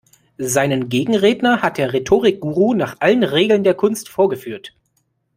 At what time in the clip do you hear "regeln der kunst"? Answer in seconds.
3.23-4.09